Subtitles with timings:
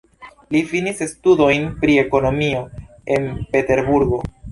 [0.53, 2.63] Li finis studojn pri ekonomio
[3.17, 4.21] en Peterburgo.